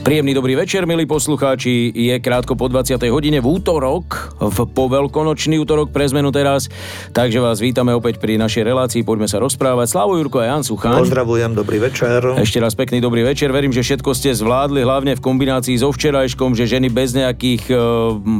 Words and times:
Príjemný 0.00 0.32
dobrý 0.32 0.56
večer, 0.56 0.88
milí 0.88 1.04
poslucháči. 1.04 1.92
Je 1.92 2.16
krátko 2.24 2.56
po 2.56 2.72
20. 2.72 2.96
hodine 3.12 3.44
v 3.44 3.60
útorok, 3.60 4.32
v 4.40 4.58
poveľkonočný 4.72 5.60
útorok 5.60 5.92
pre 5.92 6.08
zmenu 6.08 6.32
teraz. 6.32 6.72
Takže 7.12 7.36
vás 7.36 7.60
vítame 7.60 7.92
opäť 7.92 8.16
pri 8.16 8.40
našej 8.40 8.64
relácii. 8.64 9.04
Poďme 9.04 9.28
sa 9.28 9.36
rozprávať. 9.44 9.92
Slavo 9.92 10.16
Jurko 10.16 10.40
a 10.40 10.48
Jan 10.48 10.64
Sucháň. 10.64 11.04
Pozdravujem, 11.04 11.52
dobrý 11.52 11.84
večer. 11.84 12.16
Ešte 12.40 12.64
raz 12.64 12.72
pekný 12.72 13.04
dobrý 13.04 13.28
večer. 13.28 13.52
Verím, 13.52 13.76
že 13.76 13.84
všetko 13.84 14.16
ste 14.16 14.32
zvládli, 14.32 14.80
hlavne 14.88 15.12
v 15.14 15.22
kombinácii 15.22 15.76
so 15.76 15.92
včerajškom, 15.92 16.56
že 16.56 16.64
ženy 16.64 16.88
bez 16.88 17.12
nejakých 17.12 17.68
e, 17.68 17.76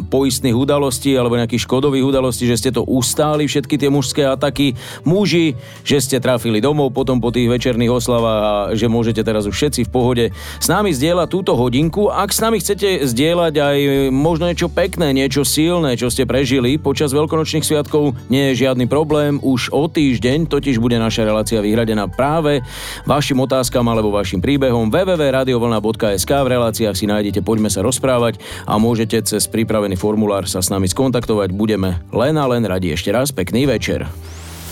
poistných 0.09 0.57
udalostí 0.57 1.13
alebo 1.13 1.37
nejakých 1.37 1.69
škodových 1.69 2.09
udalostí, 2.09 2.49
že 2.49 2.57
ste 2.57 2.71
to 2.73 2.89
ustáli, 2.89 3.45
všetky 3.45 3.77
tie 3.77 3.93
mužské 3.93 4.25
ataky. 4.25 4.81
Muži, 5.05 5.61
že 5.85 6.01
ste 6.01 6.25
trafili 6.25 6.65
domov 6.65 6.97
potom 6.97 7.21
po 7.21 7.29
tých 7.29 7.53
večerných 7.53 7.93
oslavách 7.93 8.41
a 8.41 8.53
že 8.73 8.89
môžete 8.89 9.21
teraz 9.21 9.45
už 9.45 9.53
všetci 9.53 9.85
v 9.85 9.91
pohode 9.93 10.25
s 10.57 10.67
nami 10.67 10.97
zdieľať 10.97 11.29
túto 11.29 11.50
túto 11.51 11.67
hodinku. 11.67 12.07
Ak 12.07 12.31
s 12.31 12.39
nami 12.39 12.63
chcete 12.63 13.11
zdieľať 13.11 13.55
aj 13.59 13.79
možno 14.15 14.47
niečo 14.47 14.71
pekné, 14.71 15.11
niečo 15.11 15.43
silné, 15.43 15.99
čo 15.99 16.07
ste 16.07 16.23
prežili 16.23 16.79
počas 16.79 17.11
veľkonočných 17.11 17.67
sviatkov, 17.67 18.15
nie 18.31 18.55
je 18.55 18.63
žiadny 18.63 18.87
problém. 18.87 19.43
Už 19.43 19.75
o 19.75 19.91
týždeň 19.91 20.47
totiž 20.47 20.79
bude 20.79 20.95
naša 20.95 21.27
relácia 21.27 21.59
vyhradená 21.59 22.07
práve 22.07 22.63
vašim 23.03 23.43
otázkam 23.43 23.83
alebo 23.91 24.15
vašim 24.15 24.39
príbehom 24.39 24.95
www.radiovlna.sk 24.95 26.31
v 26.31 26.53
reláciách 26.55 26.95
si 26.95 27.11
nájdete 27.11 27.43
Poďme 27.43 27.67
sa 27.67 27.83
rozprávať 27.83 28.39
a 28.71 28.79
môžete 28.79 29.19
cez 29.27 29.51
pripravený 29.51 29.99
formulár 29.99 30.47
sa 30.47 30.63
s 30.63 30.71
nami 30.71 30.87
skontaktovať. 30.87 31.51
Budeme 31.51 31.99
len 32.15 32.39
a 32.39 32.47
len 32.47 32.63
radi. 32.63 32.95
Ešte 32.95 33.11
raz 33.11 33.35
pekný 33.35 33.67
večer. 33.67 34.07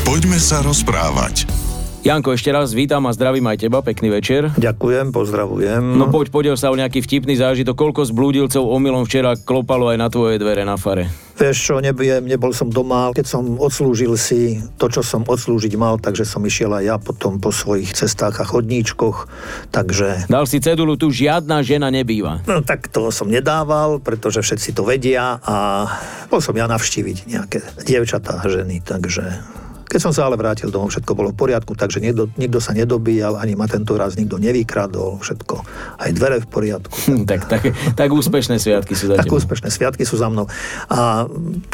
Poďme 0.06 0.38
sa 0.38 0.62
rozprávať. 0.62 1.67
Janko, 1.98 2.30
ešte 2.30 2.54
raz 2.54 2.70
vítam 2.70 3.02
a 3.04 3.12
zdravím 3.12 3.50
aj 3.50 3.66
teba, 3.66 3.82
pekný 3.82 4.14
večer. 4.14 4.54
Ďakujem, 4.54 5.10
pozdravujem. 5.10 5.82
No 5.98 6.06
poď, 6.06 6.30
podiel 6.30 6.54
sa 6.54 6.70
o 6.70 6.78
nejaký 6.78 7.02
vtipný 7.02 7.34
zážitok, 7.34 7.74
koľko 7.74 8.06
zblúdilcov 8.06 8.62
omylom 8.62 9.02
včera 9.02 9.34
klopalo 9.34 9.90
aj 9.90 9.98
na 9.98 10.06
tvoje 10.06 10.38
dvere 10.38 10.62
na 10.62 10.78
fare. 10.78 11.10
Vieš 11.34 11.58
čo, 11.58 11.74
nebudem, 11.82 12.22
nebol 12.30 12.54
som 12.54 12.70
doma, 12.70 13.10
keď 13.10 13.26
som 13.26 13.58
odslúžil 13.58 14.14
si 14.14 14.62
to, 14.78 14.86
čo 14.86 15.02
som 15.02 15.26
odslúžiť 15.26 15.74
mal, 15.74 15.98
takže 15.98 16.22
som 16.22 16.42
išiel 16.46 16.70
aj 16.70 16.84
ja 16.86 16.96
potom 17.02 17.42
po 17.42 17.50
svojich 17.50 17.90
cestách 17.90 18.42
a 18.42 18.44
chodníčkoch, 18.46 19.26
takže... 19.74 20.30
Dal 20.30 20.46
si 20.46 20.62
cedulu, 20.62 20.94
tu 20.94 21.10
žiadna 21.10 21.66
žena 21.66 21.90
nebýva. 21.90 22.46
No 22.46 22.62
tak 22.62 22.90
to 22.94 23.10
som 23.10 23.26
nedával, 23.26 23.98
pretože 23.98 24.38
všetci 24.38 24.70
to 24.70 24.86
vedia 24.86 25.42
a 25.42 25.86
bol 26.30 26.38
som 26.38 26.54
ja 26.54 26.70
navštíviť 26.70 27.26
nejaké 27.26 27.58
dievčatá 27.82 28.38
ženy, 28.46 28.82
takže 28.86 29.42
keď 29.88 30.00
som 30.04 30.12
sa 30.12 30.28
ale 30.28 30.36
vrátil 30.36 30.68
domov, 30.68 30.92
všetko 30.92 31.12
bolo 31.16 31.32
v 31.32 31.40
poriadku, 31.40 31.72
takže 31.72 32.04
niekto, 32.04 32.28
nikto 32.36 32.60
sa 32.60 32.76
nedobíjal, 32.76 33.40
ani 33.40 33.56
ma 33.56 33.64
tento 33.64 33.96
raz 33.96 34.20
nikto 34.20 34.36
nevykradol, 34.36 35.18
všetko, 35.24 35.56
aj 36.04 36.10
dvere 36.12 36.38
v 36.44 36.48
poriadku. 36.48 36.96
Hm, 37.08 37.24
tak, 37.24 37.48
tak, 37.48 37.72
tak 37.96 38.08
úspešné 38.12 38.60
sviatky 38.60 38.92
sú 38.92 39.08
za 39.08 39.16
Tak 39.16 39.32
úspešné 39.32 39.72
sviatky 39.72 40.04
sú 40.04 40.20
za 40.20 40.28
mnou. 40.28 40.44
A 40.92 41.24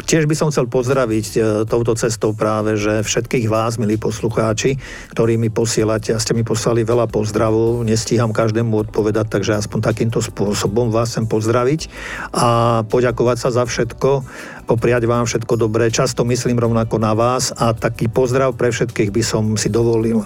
tiež 0.07 0.31
by 0.31 0.35
som 0.37 0.47
chcel 0.47 0.71
pozdraviť 0.71 1.25
e, 1.35 1.39
touto 1.67 1.91
cestou 1.99 2.31
práve, 2.31 2.79
že 2.79 3.03
všetkých 3.03 3.51
vás, 3.51 3.75
milí 3.75 3.99
poslucháči, 3.99 4.79
ktorí 5.11 5.35
mi 5.35 5.51
posielate 5.51 6.15
a 6.15 6.23
ste 6.23 6.31
mi 6.31 6.47
poslali 6.47 6.87
veľa 6.87 7.11
pozdravov, 7.11 7.83
nestíham 7.83 8.31
každému 8.31 8.87
odpovedať, 8.87 9.27
takže 9.27 9.59
aspoň 9.59 9.79
takýmto 9.91 10.23
spôsobom 10.23 10.87
vás 10.87 11.11
chcem 11.11 11.27
pozdraviť 11.27 11.91
a 12.31 12.47
poďakovať 12.87 13.37
sa 13.43 13.49
za 13.51 13.67
všetko, 13.67 14.23
popriať 14.65 15.03
vám 15.05 15.27
všetko 15.27 15.53
dobré. 15.59 15.91
Často 15.91 16.23
myslím 16.23 16.57
rovnako 16.57 16.95
na 16.97 17.11
vás 17.11 17.51
a 17.51 17.75
taký 17.75 18.04
taký 18.05 18.13
pozdrav 18.13 18.53
pre 18.53 18.69
všetkých 18.69 19.09
by 19.09 19.23
som 19.25 19.43
si 19.57 19.73
dovolil 19.73 20.21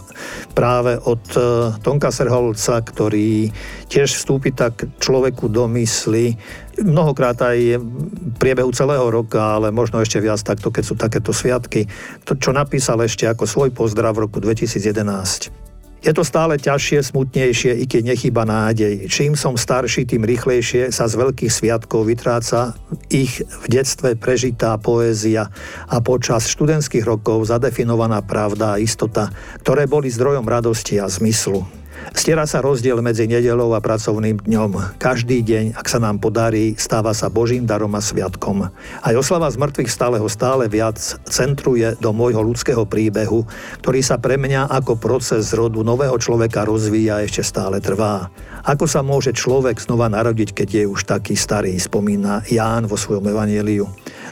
práve 0.52 1.00
od 1.00 1.24
e, 1.32 1.72
Tonka 1.80 2.12
Serholca, 2.12 2.84
ktorý 2.84 3.56
tiež 3.88 4.20
vstúpi 4.20 4.52
tak 4.52 4.84
človeku 5.00 5.48
do 5.48 5.64
mysli 5.72 6.36
mnohokrát 6.76 7.40
aj 7.40 7.80
v 7.80 8.36
priebehu 8.36 8.76
celého 8.76 9.08
roka, 9.08 9.40
ale 9.40 9.72
možno 9.72 10.04
ešte 10.04 10.20
viac 10.20 10.44
takto, 10.44 10.76
keď 10.76 10.84
sú 10.84 10.96
takéto 11.00 11.32
sviatky. 11.32 11.88
To, 12.28 12.36
čo 12.36 12.52
napísal 12.52 13.00
ešte 13.00 13.24
ako 13.32 13.48
svoj 13.48 13.70
pozdrav 13.72 14.16
v 14.16 14.28
roku 14.28 14.44
2011. 14.44 15.69
Je 16.00 16.16
to 16.16 16.24
stále 16.24 16.56
ťažšie, 16.56 17.12
smutnejšie, 17.12 17.76
i 17.76 17.84
keď 17.84 18.16
nechýba 18.16 18.48
nádej. 18.48 19.12
Čím 19.12 19.36
som 19.36 19.60
starší, 19.60 20.08
tým 20.08 20.24
rýchlejšie 20.24 20.96
sa 20.96 21.12
z 21.12 21.20
veľkých 21.20 21.52
sviatkov 21.52 22.08
vytráca 22.08 22.72
ich 23.12 23.44
v 23.44 23.66
detstve 23.68 24.16
prežitá 24.16 24.80
poézia 24.80 25.52
a 25.92 26.00
počas 26.00 26.48
študentských 26.48 27.04
rokov 27.04 27.52
zadefinovaná 27.52 28.24
pravda 28.24 28.76
a 28.76 28.82
istota, 28.82 29.28
ktoré 29.60 29.92
boli 29.92 30.08
zdrojom 30.08 30.48
radosti 30.48 31.04
a 31.04 31.12
zmyslu. 31.12 31.79
Stiera 32.10 32.50
sa 32.50 32.66
rozdiel 32.66 32.98
medzi 33.06 33.30
nedelou 33.30 33.78
a 33.78 33.84
pracovným 33.84 34.42
dňom. 34.42 34.98
Každý 34.98 35.46
deň, 35.46 35.78
ak 35.78 35.86
sa 35.86 36.02
nám 36.02 36.18
podarí, 36.18 36.74
stáva 36.74 37.14
sa 37.14 37.30
Božím 37.30 37.70
darom 37.70 37.94
a 37.94 38.02
sviatkom. 38.02 38.66
Aj 39.06 39.14
oslava 39.14 39.46
z 39.54 39.62
mŕtvych 39.62 39.90
stáleho 39.94 40.26
stále 40.26 40.66
viac 40.66 40.98
centruje 41.30 41.94
do 42.02 42.10
môjho 42.10 42.42
ľudského 42.42 42.82
príbehu, 42.90 43.46
ktorý 43.86 44.02
sa 44.02 44.18
pre 44.18 44.42
mňa 44.42 44.74
ako 44.74 44.98
proces 44.98 45.54
rodu 45.54 45.86
nového 45.86 46.18
človeka 46.18 46.66
rozvíja 46.66 47.22
a 47.22 47.24
ešte 47.26 47.46
stále 47.46 47.78
trvá. 47.78 48.34
Ako 48.66 48.90
sa 48.90 49.06
môže 49.06 49.32
človek 49.32 49.78
znova 49.78 50.10
narodiť, 50.10 50.52
keď 50.52 50.70
je 50.70 50.84
už 50.90 51.06
taký 51.06 51.38
starý, 51.38 51.78
spomína 51.78 52.44
Ján 52.50 52.90
vo 52.90 52.98
svojom 52.98 53.30
evanieliu. 53.30 53.86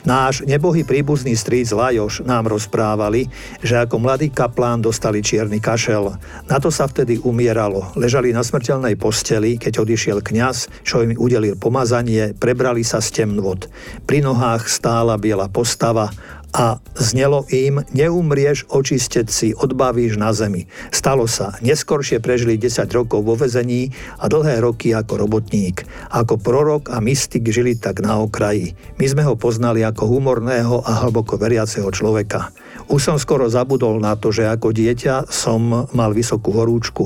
Náš 0.03 0.45
nebohý 0.45 0.85
príbuzný 0.85 1.33
stríc 1.33 1.73
Lajoš 1.73 2.21
nám 2.27 2.51
rozprávali, 2.51 3.31
že 3.63 3.79
ako 3.79 4.03
mladý 4.03 4.29
kaplán 4.29 4.83
dostali 4.83 5.23
čierny 5.23 5.57
kašel. 5.57 6.13
Na 6.45 6.57
to 6.61 6.69
sa 6.69 6.85
vtedy 6.85 7.17
umieralo. 7.23 7.89
Ležali 7.97 8.35
na 8.35 8.45
smrteľnej 8.45 8.99
posteli, 8.99 9.57
keď 9.57 9.81
odišiel 9.81 10.21
kňaz, 10.21 10.69
čo 10.85 11.01
im 11.01 11.17
udelil 11.17 11.57
pomazanie, 11.57 12.35
prebrali 12.37 12.85
sa 12.85 13.01
z 13.01 13.23
temnôt. 13.23 13.65
Pri 14.05 14.21
nohách 14.21 14.69
stála 14.69 15.17
biela 15.17 15.49
postava 15.49 16.13
a 16.57 16.81
znelo 16.97 17.45
im, 17.53 17.85
neumrieš, 17.93 18.65
očisteť 18.73 19.27
si, 19.29 19.53
odbavíš 19.53 20.17
na 20.17 20.33
zemi. 20.33 20.65
Stalo 20.89 21.29
sa. 21.29 21.53
Neskoršie 21.61 22.17
prežili 22.17 22.57
10 22.57 22.89
rokov 22.97 23.21
vo 23.21 23.37
vezení 23.37 23.93
a 24.17 24.25
dlhé 24.25 24.65
roky 24.65 24.89
ako 24.97 25.21
robotník. 25.21 25.85
Ako 26.09 26.41
prorok 26.41 26.89
a 26.89 26.97
mystik 26.97 27.45
žili 27.53 27.77
tak 27.77 28.01
na 28.01 28.17
okraji. 28.17 28.73
My 28.97 29.05
sme 29.05 29.21
ho 29.21 29.37
poznali 29.37 29.85
ako 29.85 30.09
humorného 30.09 30.81
a 30.81 31.05
hlboko 31.05 31.37
veriaceho 31.37 31.93
človeka. 31.93 32.49
Už 32.87 33.03
som 33.03 33.17
skoro 33.19 33.51
zabudol 33.51 33.99
na 33.99 34.15
to, 34.15 34.31
že 34.31 34.47
ako 34.47 34.71
dieťa 34.71 35.27
som 35.27 35.91
mal 35.91 36.15
vysokú 36.15 36.55
horúčku. 36.55 37.03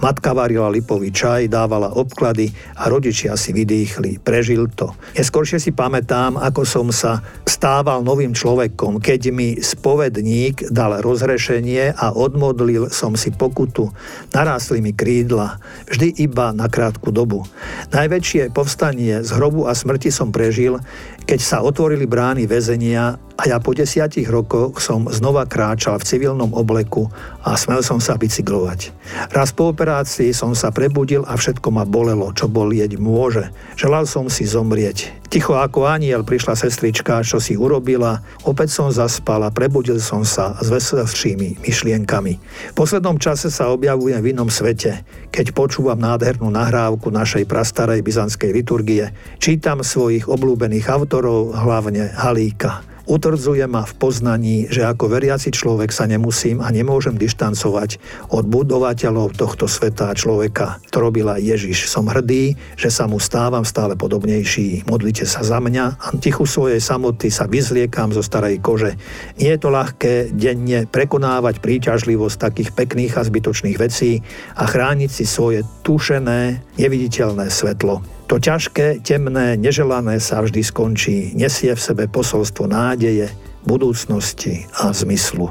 Matka 0.00 0.32
varila 0.32 0.72
lipový 0.72 1.12
čaj, 1.12 1.52
dávala 1.52 1.92
obklady 1.92 2.48
a 2.80 2.88
rodičia 2.88 3.36
si 3.36 3.52
vydýchli. 3.52 4.24
Prežil 4.24 4.72
to. 4.72 4.96
Neskôršie 5.12 5.60
si 5.60 5.76
pamätám, 5.76 6.40
ako 6.40 6.64
som 6.64 6.88
sa 6.88 7.20
stával 7.44 8.00
novým 8.00 8.32
človekom, 8.32 9.04
keď 9.04 9.20
mi 9.28 9.60
spovedník 9.60 10.72
dal 10.72 10.96
rozhrešenie 11.04 11.92
a 11.92 12.16
odmodlil 12.16 12.88
som 12.88 13.12
si 13.12 13.28
pokutu. 13.28 13.92
Narástli 14.32 14.80
mi 14.80 14.96
krídla, 14.96 15.60
vždy 15.92 16.24
iba 16.24 16.56
na 16.56 16.72
krátku 16.72 17.12
dobu. 17.12 17.44
Najväčšie 17.92 18.48
povstanie 18.56 19.20
z 19.20 19.30
hrobu 19.36 19.68
a 19.68 19.76
smrti 19.76 20.08
som 20.08 20.32
prežil, 20.32 20.80
keď 21.28 21.40
sa 21.44 21.60
otvorili 21.60 22.08
brány 22.08 22.48
väzenia 22.48 23.20
a 23.38 23.42
ja 23.46 23.62
po 23.62 23.70
desiatich 23.76 24.26
rokoch 24.26 24.80
som 24.80 25.06
znova 25.18 25.44
kráčal 25.50 25.98
v 25.98 26.06
civilnom 26.06 26.54
obleku 26.54 27.10
a 27.42 27.58
smel 27.58 27.82
som 27.82 27.98
sa 27.98 28.14
bicyklovať. 28.14 28.94
Raz 29.34 29.50
po 29.50 29.74
operácii 29.74 30.30
som 30.30 30.54
sa 30.54 30.70
prebudil 30.70 31.26
a 31.26 31.34
všetko 31.34 31.68
ma 31.74 31.82
bolelo, 31.82 32.30
čo 32.30 32.46
bolieť 32.46 32.94
môže. 32.96 33.50
Želal 33.74 34.06
som 34.06 34.30
si 34.30 34.46
zomrieť. 34.46 35.18
Ticho 35.28 35.60
ako 35.60 35.84
aniel 35.84 36.24
prišla 36.24 36.56
sestrička, 36.56 37.20
čo 37.20 37.36
si 37.36 37.52
urobila. 37.52 38.24
Opäť 38.48 38.72
som 38.72 38.88
zaspal 38.88 39.44
a 39.44 39.52
prebudil 39.52 40.00
som 40.00 40.24
sa 40.24 40.56
s 40.56 40.72
veselšími 40.72 41.60
myšlienkami. 41.60 42.34
V 42.72 42.74
poslednom 42.76 43.20
čase 43.20 43.52
sa 43.52 43.68
objavujem 43.68 44.24
v 44.24 44.32
inom 44.32 44.48
svete, 44.48 45.04
keď 45.28 45.52
počúvam 45.52 46.00
nádhernú 46.00 46.48
nahrávku 46.48 47.12
našej 47.12 47.44
prastarej 47.44 48.00
byzantskej 48.00 48.56
liturgie. 48.56 49.12
Čítam 49.36 49.84
svojich 49.84 50.32
obľúbených 50.32 50.88
autorov, 50.88 51.52
hlavne 51.52 52.08
Halíka. 52.16 52.87
Utvrdzuje 53.08 53.64
ma 53.64 53.88
v 53.88 53.96
poznaní, 53.96 54.68
že 54.68 54.84
ako 54.84 55.08
veriaci 55.08 55.48
človek 55.48 55.88
sa 55.88 56.04
nemusím 56.04 56.60
a 56.60 56.68
nemôžem 56.68 57.16
dištancovať 57.16 57.96
od 58.28 58.44
budovateľov 58.44 59.32
tohto 59.32 59.64
sveta 59.64 60.12
a 60.12 60.18
človeka. 60.18 60.76
To 60.92 61.00
robila 61.00 61.40
Ježiš. 61.40 61.88
Som 61.88 62.12
hrdý, 62.12 62.52
že 62.76 62.92
sa 62.92 63.08
mu 63.08 63.16
stávam 63.16 63.64
stále 63.64 63.96
podobnejší. 63.96 64.84
Modlite 64.84 65.24
sa 65.24 65.40
za 65.40 65.56
mňa 65.56 65.96
a 65.96 66.06
tichu 66.20 66.44
svojej 66.44 66.84
samoty 66.84 67.32
sa 67.32 67.48
vyzliekam 67.48 68.12
zo 68.12 68.20
starej 68.20 68.60
kože. 68.60 69.00
Nie 69.40 69.56
je 69.56 69.60
to 69.64 69.72
ľahké 69.72 70.36
denne 70.36 70.84
prekonávať 70.84 71.64
príťažlivosť 71.64 72.36
takých 72.36 72.76
pekných 72.76 73.16
a 73.16 73.24
zbytočných 73.24 73.80
vecí 73.80 74.20
a 74.52 74.68
chrániť 74.68 75.08
si 75.08 75.24
svoje 75.24 75.64
tušené, 75.80 76.60
neviditeľné 76.76 77.48
svetlo. 77.48 78.17
To 78.28 78.36
ťažké, 78.36 79.00
temné, 79.00 79.56
neželané 79.56 80.20
sa 80.20 80.44
vždy 80.44 80.60
skončí. 80.60 81.32
Nesie 81.32 81.72
v 81.72 81.80
sebe 81.80 82.04
posolstvo 82.12 82.68
nádeje, 82.68 83.32
budúcnosti 83.64 84.68
a 84.76 84.92
zmyslu. 84.92 85.48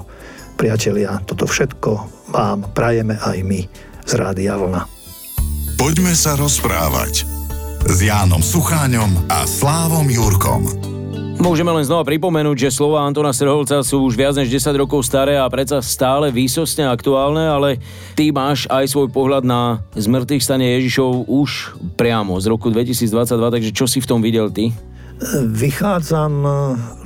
Priatelia, 0.61 1.17
toto 1.25 1.49
všetko 1.49 1.89
vám 2.29 2.69
prajeme 2.77 3.17
aj 3.17 3.37
my 3.41 3.65
z 4.05 4.11
Rádia 4.13 4.53
Vlna. 4.61 4.85
Poďme 5.77 6.13
sa 6.13 6.37
rozprávať 6.37 7.25
s 7.81 7.97
Jánom 7.97 8.45
Sucháňom 8.45 9.25
a 9.25 9.45
Slávom 9.49 10.05
Jurkom. 10.09 10.86
Môžeme 11.37 11.69
len 11.69 11.85
znova 11.85 12.01
pripomenúť, 12.01 12.57
že 12.65 12.73
slova 12.73 13.05
Antona 13.05 13.29
Strholca 13.29 13.85
sú 13.85 14.01
už 14.09 14.17
viac 14.17 14.33
než 14.33 14.49
10 14.49 14.73
rokov 14.73 15.05
staré 15.05 15.37
a 15.37 15.45
predsa 15.45 15.85
stále 15.85 16.33
výsostne 16.33 16.89
aktuálne, 16.89 17.45
ale 17.45 17.77
ty 18.17 18.33
máš 18.33 18.65
aj 18.73 18.89
svoj 18.89 19.13
pohľad 19.13 19.45
na 19.45 19.85
zmrtvých 19.93 20.41
stane 20.41 20.65
Ježišov 20.81 21.29
už 21.29 21.77
priamo 21.93 22.41
z 22.41 22.49
roku 22.49 22.73
2022, 22.73 23.53
takže 23.53 23.69
čo 23.69 23.85
si 23.85 24.01
v 24.01 24.09
tom 24.09 24.25
videl 24.25 24.49
ty? 24.49 24.73
Vychádzam, 25.45 26.33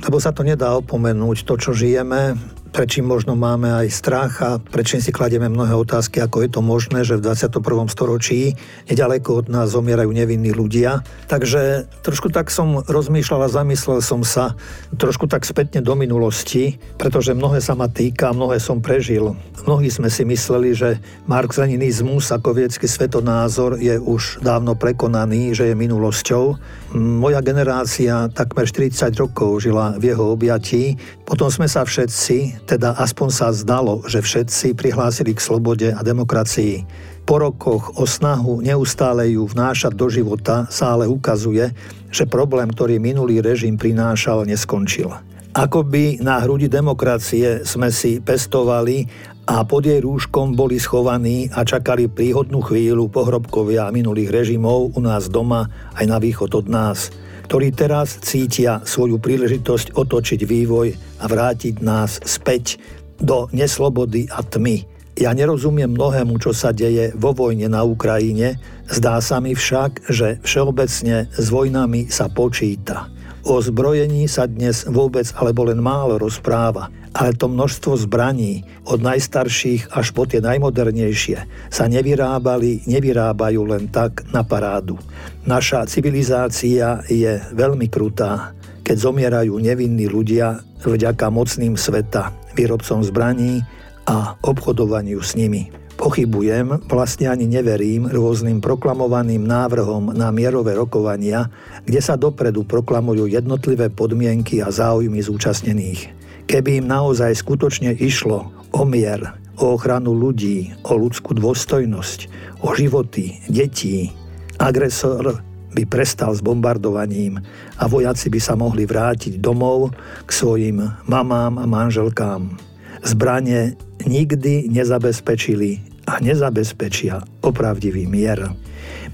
lebo 0.00 0.16
sa 0.16 0.32
to 0.32 0.48
nedá 0.48 0.80
opomenúť, 0.80 1.44
to, 1.44 1.60
čo 1.60 1.76
žijeme, 1.76 2.32
prečím 2.72 3.04
možno 3.04 3.36
máme 3.36 3.68
aj 3.68 3.88
strach 3.92 4.32
a 4.40 4.56
prečím 4.56 5.04
si 5.04 5.12
kladieme 5.12 5.46
mnohé 5.52 5.76
otázky, 5.76 6.24
ako 6.24 6.40
je 6.40 6.50
to 6.50 6.60
možné, 6.64 7.04
že 7.04 7.20
v 7.20 7.28
21. 7.28 7.60
storočí 7.92 8.56
nedaleko 8.88 9.44
od 9.44 9.46
nás 9.52 9.76
zomierajú 9.76 10.08
nevinní 10.08 10.56
ľudia. 10.56 11.04
Takže 11.28 11.86
trošku 12.00 12.32
tak 12.32 12.48
som 12.48 12.80
rozmýšľal 12.80 13.44
a 13.44 13.52
zamyslel 13.52 14.00
som 14.00 14.24
sa 14.24 14.56
trošku 14.96 15.28
tak 15.28 15.44
spätne 15.44 15.84
do 15.84 15.92
minulosti, 15.92 16.80
pretože 16.96 17.36
mnohé 17.36 17.60
sa 17.60 17.76
ma 17.76 17.92
týka, 17.92 18.32
mnohé 18.32 18.56
som 18.56 18.80
prežil. 18.80 19.36
Mnohí 19.68 19.92
sme 19.92 20.08
si 20.08 20.24
mysleli, 20.24 20.72
že 20.72 20.96
marxaninizmus 21.28 22.32
ako 22.32 22.56
vedecký 22.56 22.88
svetonázor 22.88 23.78
je 23.78 24.00
už 24.00 24.40
dávno 24.40 24.74
prekonaný, 24.74 25.52
že 25.52 25.70
je 25.70 25.76
minulosťou. 25.76 26.56
Moja 26.96 27.44
generácia 27.44 28.32
takmer 28.32 28.64
40 28.64 29.12
rokov 29.20 29.68
žila 29.68 30.00
v 30.00 30.12
jeho 30.12 30.32
objatí. 30.32 30.96
Potom 31.28 31.52
sme 31.52 31.68
sa 31.68 31.84
všetci, 31.84 32.61
teda 32.66 32.94
aspoň 32.98 33.28
sa 33.28 33.48
zdalo, 33.50 34.02
že 34.06 34.22
všetci 34.22 34.78
prihlásili 34.78 35.34
k 35.34 35.44
slobode 35.44 35.88
a 35.90 36.00
demokracii. 36.00 36.86
Po 37.22 37.38
rokoch 37.38 37.94
o 37.98 38.04
snahu 38.06 38.62
neustále 38.62 39.30
ju 39.34 39.46
vnášať 39.46 39.94
do 39.94 40.10
života 40.10 40.66
sa 40.70 40.98
ale 40.98 41.06
ukazuje, 41.06 41.70
že 42.10 42.26
problém, 42.26 42.66
ktorý 42.70 42.98
minulý 42.98 43.38
režim 43.38 43.78
prinášal, 43.78 44.42
neskončil. 44.42 45.10
Akoby 45.52 46.18
na 46.24 46.40
hrudi 46.40 46.66
demokracie 46.66 47.60
sme 47.68 47.92
si 47.92 48.24
pestovali 48.24 49.04
a 49.44 49.60
pod 49.68 49.84
jej 49.84 50.00
rúškom 50.00 50.56
boli 50.56 50.80
schovaní 50.80 51.52
a 51.52 51.60
čakali 51.60 52.08
príhodnú 52.08 52.64
chvíľu 52.64 53.12
pohrobkovia 53.12 53.92
minulých 53.92 54.32
režimov 54.32 54.96
u 54.96 55.00
nás 55.04 55.28
doma 55.28 55.68
aj 55.92 56.04
na 56.08 56.16
východ 56.16 56.50
od 56.56 56.66
nás, 56.72 57.12
ktorí 57.52 57.68
teraz 57.76 58.16
cítia 58.24 58.80
svoju 58.80 59.20
príležitosť 59.20 59.92
otočiť 59.92 60.40
vývoj 60.48 60.96
a 61.20 61.28
vrátiť 61.28 61.84
nás 61.84 62.16
späť 62.24 62.80
do 63.20 63.44
neslobody 63.52 64.24
a 64.32 64.40
tmy. 64.40 64.88
Ja 65.20 65.36
nerozumiem 65.36 65.92
mnohému, 65.92 66.40
čo 66.40 66.56
sa 66.56 66.72
deje 66.72 67.12
vo 67.12 67.36
vojne 67.36 67.68
na 67.68 67.84
Ukrajine, 67.84 68.56
zdá 68.88 69.20
sa 69.20 69.36
mi 69.36 69.52
však, 69.52 70.08
že 70.08 70.40
všeobecne 70.40 71.28
s 71.28 71.46
vojnami 71.52 72.08
sa 72.08 72.32
počíta. 72.32 73.12
O 73.44 73.60
zbrojení 73.60 74.24
sa 74.32 74.48
dnes 74.48 74.88
vôbec 74.88 75.28
alebo 75.36 75.68
len 75.68 75.76
málo 75.76 76.16
rozpráva, 76.16 76.88
ale 77.12 77.36
to 77.36 77.48
množstvo 77.48 77.96
zbraní, 78.08 78.64
od 78.88 79.04
najstarších 79.04 79.92
až 79.92 80.16
po 80.16 80.24
tie 80.24 80.40
najmodernejšie, 80.40 81.38
sa 81.68 81.84
nevyrábali, 81.88 82.88
nevyrábajú 82.88 83.62
len 83.68 83.92
tak 83.92 84.24
na 84.32 84.40
parádu. 84.40 84.96
Naša 85.44 85.84
civilizácia 85.84 87.04
je 87.06 87.38
veľmi 87.52 87.86
krutá, 87.92 88.56
keď 88.82 88.96
zomierajú 88.98 89.54
nevinní 89.60 90.08
ľudia 90.08 90.64
vďaka 90.82 91.30
mocným 91.30 91.78
sveta, 91.78 92.34
výrobcom 92.58 93.04
zbraní 93.06 93.62
a 94.08 94.34
obchodovaniu 94.42 95.22
s 95.22 95.38
nimi. 95.38 95.70
Pochybujem, 96.02 96.82
vlastne 96.90 97.30
ani 97.30 97.46
neverím 97.46 98.10
rôznym 98.10 98.58
proklamovaným 98.58 99.46
návrhom 99.46 100.10
na 100.10 100.34
mierové 100.34 100.74
rokovania, 100.74 101.46
kde 101.86 102.02
sa 102.02 102.18
dopredu 102.18 102.66
proklamujú 102.66 103.30
jednotlivé 103.30 103.86
podmienky 103.86 104.58
a 104.58 104.74
záujmy 104.74 105.22
zúčastnených. 105.22 106.21
Keby 106.52 106.84
im 106.84 106.86
naozaj 106.92 107.40
skutočne 107.40 107.96
išlo 107.96 108.52
o 108.76 108.84
mier, 108.84 109.40
o 109.56 109.72
ochranu 109.72 110.12
ľudí, 110.12 110.76
o 110.84 111.00
ľudskú 111.00 111.32
dôstojnosť, 111.32 112.28
o 112.60 112.76
životy 112.76 113.40
detí, 113.48 114.12
agresor 114.60 115.40
by 115.72 115.88
prestal 115.88 116.36
s 116.36 116.44
bombardovaním 116.44 117.40
a 117.80 117.88
vojaci 117.88 118.28
by 118.28 118.36
sa 118.36 118.52
mohli 118.52 118.84
vrátiť 118.84 119.40
domov 119.40 119.96
k 120.28 120.30
svojim 120.30 120.84
mamám 121.08 121.56
a 121.56 121.64
manželkám. 121.64 122.60
Zbranie 123.00 123.72
nikdy 124.04 124.68
nezabezpečili 124.68 125.91
a 126.12 126.20
nezabezpečia 126.20 127.24
opravdivý 127.40 128.04
mier. 128.04 128.52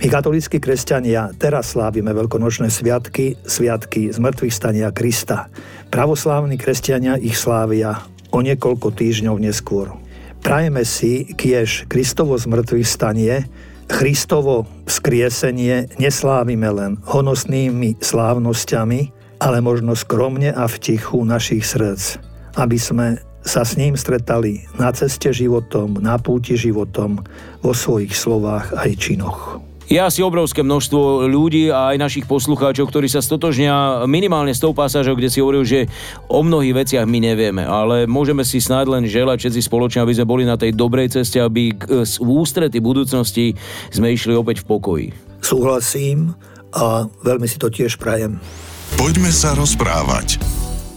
My 0.03 0.07
katolíckí 0.11 0.59
kresťania 0.59 1.31
teraz 1.39 1.79
slávime 1.79 2.11
veľkonočné 2.11 2.67
sviatky, 2.67 3.39
sviatky 3.47 4.11
zmrtvých 4.11 4.55
stania 4.55 4.91
Krista. 4.91 5.47
Pravoslávni 5.95 6.59
kresťania 6.59 7.15
ich 7.23 7.39
slávia 7.39 8.03
o 8.35 8.43
niekoľko 8.43 8.95
týždňov 8.99 9.37
neskôr. 9.39 9.95
Prajeme 10.43 10.83
si 10.83 11.27
kiež 11.35 11.87
Kristovo 11.87 12.35
zmrtvých 12.39 12.87
stanie, 12.87 13.47
Christovo 13.89 14.69
skriesenie 14.85 15.89
neslávime 15.97 16.69
len 16.69 17.01
honosnými 17.09 17.99
slávnosťami, 17.99 19.01
ale 19.39 19.59
možno 19.63 19.95
skromne 19.95 20.51
a 20.51 20.67
v 20.67 20.77
tichu 20.79 21.23
našich 21.25 21.65
srdc, 21.65 22.21
aby 22.59 22.77
sme 22.77 23.07
sa 23.49 23.65
s 23.65 23.81
ním 23.81 23.97
stretali 23.97 24.69
na 24.77 24.93
ceste 24.93 25.33
životom, 25.33 25.97
na 26.05 26.21
púti 26.21 26.53
životom, 26.53 27.25
vo 27.65 27.73
svojich 27.73 28.13
slovách 28.13 28.77
aj 28.77 28.91
činoch. 29.01 29.65
Je 29.89 29.97
asi 29.97 30.21
obrovské 30.21 30.61
množstvo 30.61 31.25
ľudí 31.33 31.73
a 31.73 31.97
aj 31.97 31.97
našich 31.97 32.29
poslucháčov, 32.29 32.93
ktorí 32.93 33.09
sa 33.09 33.25
stotožnia 33.25 34.05
minimálne 34.05 34.53
s 34.53 34.61
tou 34.61 34.77
pasážou, 34.77 35.17
kde 35.17 35.33
si 35.33 35.41
hovoril, 35.41 35.65
že 35.65 35.89
o 36.29 36.45
mnohých 36.45 36.85
veciach 36.85 37.09
my 37.09 37.19
nevieme, 37.25 37.65
ale 37.65 38.05
môžeme 38.05 38.45
si 38.45 38.61
snáď 38.61 39.01
len 39.01 39.09
želať 39.09 39.41
všetci 39.41 39.65
spoločne, 39.65 40.05
aby 40.05 40.13
sme 40.13 40.29
boli 40.29 40.45
na 40.45 40.61
tej 40.61 40.77
dobrej 40.77 41.17
ceste, 41.17 41.41
aby 41.41 41.73
z 42.05 42.21
ústrety 42.21 42.85
budúcnosti 42.85 43.57
sme 43.89 44.13
išli 44.13 44.37
opäť 44.37 44.61
v 44.61 44.77
pokoji. 44.77 45.07
Súhlasím 45.41 46.37
a 46.77 47.09
veľmi 47.25 47.49
si 47.49 47.57
to 47.57 47.73
tiež 47.73 47.97
prajem. 47.97 48.37
Poďme 49.01 49.33
sa 49.33 49.57
rozprávať. 49.57 50.37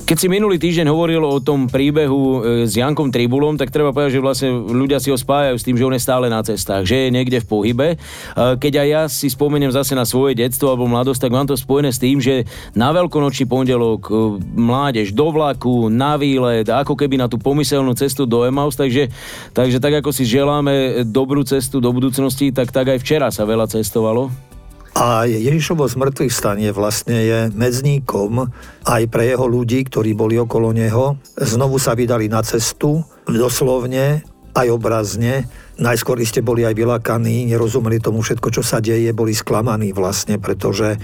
Keď 0.02 0.18
si 0.18 0.28
minulý 0.28 0.60
týždeň 0.60 0.92
hovoril 0.92 1.24
o 1.24 1.40
tom 1.40 1.72
príbehu 1.72 2.22
e, 2.22 2.38
s 2.68 2.76
Jankom 2.76 3.14
Tribulom, 3.14 3.56
tak 3.56 3.72
treba 3.72 3.96
povedať, 3.96 4.18
že 4.18 4.26
vlastne 4.26 4.50
ľudia 4.52 5.00
si 5.00 5.08
ho 5.08 5.16
spájajú 5.16 5.56
s 5.56 5.64
tým, 5.64 5.80
že 5.80 5.88
on 5.88 5.96
je 5.96 6.04
stále 6.04 6.28
na 6.28 6.44
cestách, 6.44 6.84
že 6.84 7.08
je 7.08 7.16
niekde 7.16 7.40
v 7.40 7.48
pohybe. 7.48 7.88
E, 7.94 7.98
keď 8.36 8.74
aj 8.84 8.88
ja 8.90 9.04
si 9.08 9.32
spomeniem 9.32 9.72
zase 9.72 9.96
na 9.96 10.04
svoje 10.04 10.36
detstvo 10.36 10.74
alebo 10.74 10.90
mladosť, 10.90 11.22
tak 11.26 11.32
mám 11.32 11.48
to 11.48 11.56
spojené 11.56 11.94
s 11.94 12.02
tým, 12.02 12.20
že 12.20 12.44
na 12.76 12.92
veľkonočný 12.92 13.46
pondelok 13.48 14.02
e, 14.10 14.12
mládež 14.60 15.16
do 15.16 15.32
vlaku, 15.32 15.88
na 15.88 16.20
výlet, 16.20 16.68
ako 16.68 16.98
keby 16.98 17.22
na 17.22 17.32
tú 17.32 17.40
pomyselnú 17.40 17.96
cestu 17.96 18.28
do 18.28 18.44
Emaus, 18.44 18.76
takže, 18.76 19.08
takže 19.56 19.80
tak 19.80 20.02
ako 20.02 20.10
si 20.12 20.28
želáme 20.28 21.08
dobrú 21.08 21.46
cestu 21.48 21.80
do 21.80 21.94
budúcnosti, 21.94 22.50
tak 22.50 22.74
tak 22.74 22.90
aj 22.90 23.00
včera 23.00 23.30
sa 23.30 23.48
veľa 23.48 23.70
cestovalo. 23.70 24.51
A 24.92 25.24
Ježišovo 25.24 25.88
zmrtvých 25.88 26.34
stanie 26.34 26.70
vlastne 26.76 27.18
je 27.24 27.40
medzníkom 27.56 28.52
aj 28.84 29.04
pre 29.08 29.32
jeho 29.32 29.48
ľudí, 29.48 29.88
ktorí 29.88 30.12
boli 30.12 30.36
okolo 30.36 30.76
neho. 30.76 31.16
Znovu 31.40 31.80
sa 31.80 31.96
vydali 31.96 32.28
na 32.28 32.44
cestu, 32.44 33.00
doslovne 33.24 34.28
aj 34.52 34.68
obrazne. 34.68 35.48
Najskôr 35.82 36.22
ste 36.28 36.46
boli 36.46 36.62
aj 36.62 36.78
vylakaní, 36.78 37.50
nerozumeli 37.50 37.98
tomu 37.98 38.22
všetko, 38.22 38.54
čo 38.54 38.62
sa 38.62 38.78
deje, 38.78 39.10
boli 39.18 39.34
sklamaní 39.34 39.96
vlastne, 39.98 40.38
pretože 40.38 41.00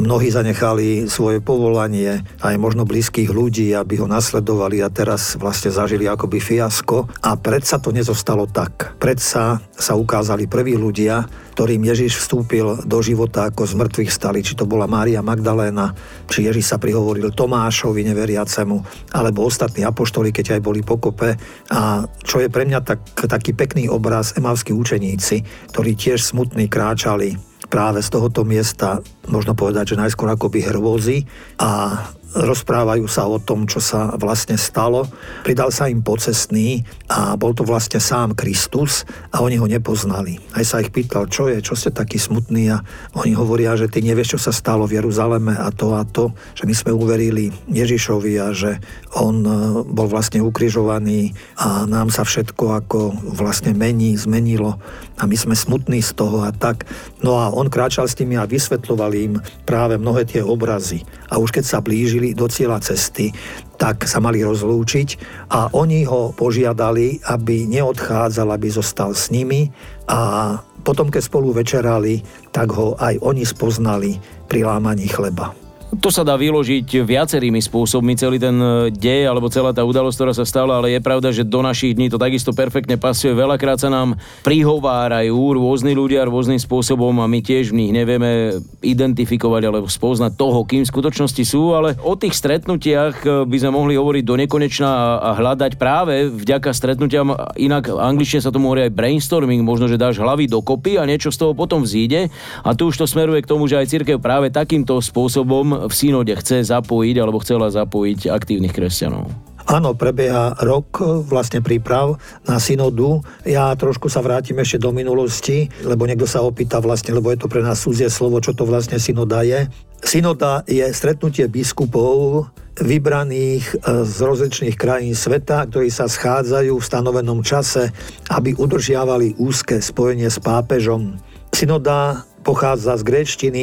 mnohí 0.00 0.32
zanechali 0.32 1.04
svoje 1.10 1.44
povolanie, 1.44 2.24
aj 2.40 2.56
možno 2.56 2.88
blízkych 2.88 3.28
ľudí, 3.28 3.76
aby 3.76 4.00
ho 4.00 4.08
nasledovali 4.08 4.80
a 4.80 4.88
teraz 4.88 5.36
vlastne 5.36 5.68
zažili 5.68 6.08
akoby 6.08 6.40
fiasko. 6.40 7.12
A 7.26 7.36
predsa 7.36 7.76
to 7.76 7.92
nezostalo 7.92 8.48
tak. 8.48 8.96
Predsa 8.96 9.60
sa 9.76 9.92
ukázali 9.98 10.48
prví 10.48 10.80
ľudia, 10.80 11.28
ktorým 11.52 11.84
Ježiš 11.84 12.24
vstúpil 12.24 12.84
do 12.88 12.98
života 13.04 13.52
ako 13.52 13.68
z 13.68 13.74
mŕtvych 13.76 14.10
stali, 14.10 14.40
či 14.40 14.56
to 14.56 14.64
bola 14.64 14.88
Mária 14.88 15.20
Magdaléna, 15.20 15.92
či 16.26 16.48
Ježiš 16.48 16.72
sa 16.72 16.80
prihovoril 16.80 17.30
Tomášovi 17.30 18.02
neveriacemu, 18.08 18.76
alebo 19.12 19.44
ostatní 19.44 19.84
apoštoli, 19.84 20.32
keď 20.32 20.58
aj 20.58 20.60
boli 20.64 20.80
pokope. 20.80 21.36
A 21.68 22.08
čo 22.24 22.40
je 22.40 22.48
pre 22.48 22.64
mňa 22.64 22.80
tak, 22.80 23.00
taký 23.14 23.52
pekný 23.52 23.92
obraz, 23.92 24.32
emavskí 24.34 24.72
učeníci, 24.72 25.68
ktorí 25.76 25.92
tiež 25.92 26.24
smutní 26.24 26.72
kráčali 26.72 27.36
práve 27.72 28.04
z 28.04 28.08
tohoto 28.12 28.44
miesta, 28.44 29.00
možno 29.32 29.56
povedať, 29.56 29.96
že 29.96 30.00
najskôr 30.00 30.28
akoby 30.28 30.60
hrôzy 30.68 31.24
a 31.56 32.00
rozprávajú 32.32 33.04
sa 33.08 33.28
o 33.28 33.36
tom, 33.36 33.68
čo 33.68 33.78
sa 33.78 34.16
vlastne 34.16 34.56
stalo. 34.56 35.04
Pridal 35.44 35.68
sa 35.68 35.88
im 35.88 36.00
pocestný 36.00 36.84
a 37.12 37.36
bol 37.36 37.52
to 37.52 37.64
vlastne 37.64 38.00
sám 38.00 38.32
Kristus 38.32 39.04
a 39.30 39.44
oni 39.44 39.60
ho 39.60 39.68
nepoznali. 39.68 40.40
Aj 40.56 40.64
sa 40.64 40.80
ich 40.80 40.88
pýtal, 40.88 41.28
čo 41.28 41.52
je, 41.52 41.60
čo 41.60 41.76
ste 41.76 41.92
takí 41.92 42.16
smutní 42.16 42.72
a 42.72 42.80
oni 43.16 43.36
hovoria, 43.36 43.76
že 43.76 43.92
ty 43.92 44.00
nevieš, 44.00 44.36
čo 44.38 44.48
sa 44.48 44.52
stalo 44.52 44.88
v 44.88 45.00
Jeruzaleme 45.00 45.52
a 45.52 45.68
to 45.70 45.92
a 45.92 46.02
to, 46.08 46.32
že 46.56 46.64
my 46.64 46.74
sme 46.74 46.92
uverili 46.96 47.52
Ježišovi 47.68 48.32
a 48.40 48.56
že 48.56 48.80
on 49.12 49.44
e, 49.44 49.52
bol 49.84 50.08
vlastne 50.08 50.40
ukrižovaný 50.40 51.36
a 51.60 51.84
nám 51.84 52.08
sa 52.08 52.24
všetko 52.24 52.64
ako 52.84 52.98
vlastne 53.36 53.76
mení, 53.76 54.16
zmenilo 54.16 54.80
a 55.20 55.28
my 55.28 55.36
sme 55.36 55.54
smutní 55.54 56.00
z 56.00 56.16
toho 56.16 56.42
a 56.42 56.50
tak. 56.50 56.88
No 57.20 57.38
a 57.38 57.52
on 57.52 57.68
kráčal 57.68 58.08
s 58.08 58.16
tými 58.16 58.34
a 58.40 58.48
vysvetľoval 58.48 59.12
im 59.14 59.34
práve 59.68 60.00
mnohé 60.00 60.24
tie 60.26 60.42
obrazy. 60.42 61.04
A 61.30 61.38
už 61.38 61.54
keď 61.54 61.64
sa 61.68 61.78
blížili 61.78 62.21
do 62.30 62.46
cieľa 62.46 62.78
cesty, 62.78 63.34
tak 63.74 64.06
sa 64.06 64.22
mali 64.22 64.46
rozlúčiť 64.46 65.08
a 65.50 65.74
oni 65.74 66.06
ho 66.06 66.30
požiadali, 66.30 67.18
aby 67.26 67.66
neodchádzal, 67.66 68.54
aby 68.54 68.70
zostal 68.70 69.10
s 69.10 69.34
nimi 69.34 69.66
a 70.06 70.54
potom, 70.86 71.10
keď 71.10 71.22
spolu 71.26 71.50
večerali, 71.50 72.22
tak 72.54 72.70
ho 72.74 72.94
aj 72.98 73.18
oni 73.18 73.42
spoznali 73.42 74.22
pri 74.46 74.62
lámaní 74.62 75.10
chleba. 75.10 75.61
To 75.92 76.08
sa 76.08 76.24
dá 76.24 76.40
vyložiť 76.40 77.04
viacerými 77.04 77.60
spôsobmi, 77.60 78.16
celý 78.16 78.40
ten 78.40 78.56
e, 78.56 78.88
dej 78.88 79.28
alebo 79.28 79.52
celá 79.52 79.76
tá 79.76 79.84
udalosť, 79.84 80.16
ktorá 80.16 80.32
sa 80.32 80.48
stala, 80.48 80.80
ale 80.80 80.96
je 80.96 81.04
pravda, 81.04 81.28
že 81.28 81.44
do 81.44 81.60
našich 81.60 81.92
dní 81.92 82.08
to 82.08 82.16
takisto 82.16 82.56
perfektne 82.56 82.96
pasuje. 82.96 83.36
Veľakrát 83.36 83.76
sa 83.76 83.92
nám 83.92 84.16
prihovárajú 84.40 85.36
rôzni 85.36 85.92
ľudia 85.92 86.24
rôznym 86.24 86.56
spôsobom 86.56 87.12
a 87.20 87.28
my 87.28 87.44
tiež 87.44 87.76
v 87.76 87.84
nich 87.84 87.92
nevieme 87.92 88.56
identifikovať 88.80 89.62
alebo 89.68 89.84
spoznať 89.84 90.32
toho, 90.32 90.64
kým 90.64 90.88
v 90.88 90.92
skutočnosti 90.96 91.44
sú, 91.44 91.76
ale 91.76 91.92
o 92.00 92.16
tých 92.16 92.40
stretnutiach 92.40 93.14
e, 93.20 93.44
by 93.44 93.56
sme 93.60 93.76
mohli 93.76 93.92
hovoriť 93.92 94.24
do 94.24 94.40
nekonečna 94.40 94.88
a 95.20 95.36
hľadať 95.36 95.76
práve 95.76 96.32
vďaka 96.32 96.72
stretnutiam, 96.72 97.36
inak 97.60 97.92
v 97.92 98.00
angličtine 98.00 98.40
sa 98.40 98.48
tomu 98.48 98.72
hovorí 98.72 98.88
aj 98.88 98.96
brainstorming, 98.96 99.60
možno, 99.60 99.92
že 99.92 100.00
dáš 100.00 100.16
hlavy 100.24 100.48
dokopy 100.48 100.96
a 100.96 101.04
niečo 101.04 101.28
z 101.28 101.36
toho 101.36 101.52
potom 101.52 101.84
vzíde 101.84 102.32
a 102.64 102.72
tu 102.72 102.88
už 102.88 102.96
to 102.96 103.04
smeruje 103.04 103.44
k 103.44 103.50
tomu, 103.52 103.68
že 103.68 103.76
aj 103.76 103.92
církev 103.92 104.16
práve 104.24 104.48
takýmto 104.48 104.96
spôsobom 104.96 105.81
v 105.86 105.92
synode 105.92 106.34
chce 106.38 106.66
zapojiť 106.68 107.16
alebo 107.18 107.40
chcela 107.42 107.70
zapojiť 107.70 108.30
aktívnych 108.30 108.74
kresťanov. 108.74 109.30
Áno, 109.62 109.94
prebieha 109.94 110.58
rok 110.58 110.98
vlastne 111.30 111.62
príprav 111.62 112.18
na 112.50 112.58
synodu. 112.58 113.22
Ja 113.46 113.70
trošku 113.78 114.10
sa 114.10 114.18
vrátim 114.18 114.58
ešte 114.58 114.82
do 114.82 114.90
minulosti, 114.90 115.70
lebo 115.86 116.02
niekto 116.02 116.26
sa 116.26 116.42
opýta 116.42 116.82
vlastne, 116.82 117.14
lebo 117.14 117.30
je 117.30 117.38
to 117.38 117.46
pre 117.46 117.62
nás 117.62 117.78
súzie 117.78 118.10
slovo, 118.10 118.42
čo 118.42 118.58
to 118.58 118.66
vlastne 118.66 118.98
synoda 118.98 119.46
je. 119.46 119.70
Synoda 120.02 120.66
je 120.66 120.82
stretnutie 120.90 121.46
biskupov 121.46 122.50
vybraných 122.82 123.64
e, 123.70 123.76
z 124.02 124.16
rozličných 124.18 124.74
krajín 124.74 125.14
sveta, 125.14 125.68
ktorí 125.70 125.94
sa 125.94 126.10
schádzajú 126.10 126.74
v 126.74 126.88
stanovenom 126.88 127.46
čase, 127.46 127.94
aby 128.34 128.58
udržiavali 128.58 129.38
úzke 129.38 129.78
spojenie 129.78 130.26
s 130.26 130.42
pápežom. 130.42 131.22
Synoda 131.54 132.26
pochádza 132.42 132.98
z 132.98 133.02
gréčtiny 133.06 133.62